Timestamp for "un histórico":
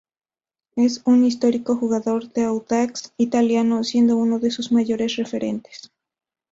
1.05-1.75